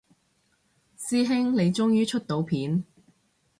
[0.97, 2.83] 師兄你終於出到片